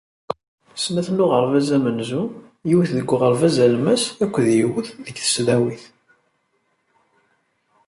[0.83, 2.23] Snat n uɣerbaz amenzu,
[2.67, 5.83] yiwet deg uɣerbaz alemmas akked yiwen deg tesnawit.